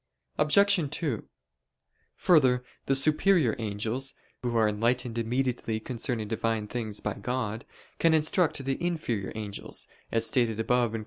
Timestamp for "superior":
2.95-3.55